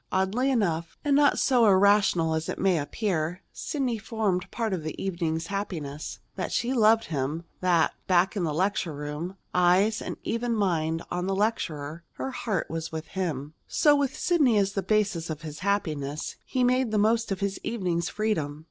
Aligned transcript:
Oddly 0.11 0.49
enough, 0.49 0.97
and 1.05 1.15
not 1.15 1.37
so 1.37 1.63
irrational 1.67 2.33
as 2.33 2.49
may 2.57 2.79
appear, 2.79 3.43
Sidney 3.53 3.99
formed 3.99 4.45
a 4.45 4.47
part 4.47 4.73
of 4.73 4.81
the 4.81 4.99
evening's 4.99 5.45
happiness 5.45 6.17
that 6.35 6.51
she 6.51 6.73
loved 6.73 7.03
him; 7.03 7.43
that, 7.59 7.93
back 8.07 8.35
in 8.35 8.43
the 8.43 8.51
lecture 8.51 8.95
room, 8.95 9.37
eyes 9.53 10.01
and 10.01 10.17
even 10.23 10.55
mind 10.55 11.03
on 11.11 11.27
the 11.27 11.35
lecturer, 11.35 12.03
her 12.13 12.31
heart 12.31 12.67
was 12.67 12.91
with 12.91 13.09
him. 13.09 13.53
So, 13.67 13.95
with 13.95 14.17
Sidney 14.17 14.59
the 14.63 14.81
basis 14.81 15.29
of 15.29 15.43
his 15.43 15.59
happiness, 15.59 16.35
he 16.45 16.63
made 16.63 16.89
the 16.89 16.97
most 16.97 17.31
of 17.31 17.39
his 17.41 17.59
evening's 17.63 18.09
freedom. 18.09 18.59